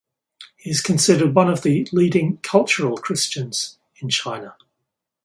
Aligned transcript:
He 0.57 0.71
is 0.71 0.81
considered 0.81 1.35
one 1.35 1.47
of 1.47 1.61
the 1.61 1.87
leading 1.91 2.37
"cultural 2.37 2.97
Christians" 2.97 3.77
in 3.97 4.09
China. 4.09 4.55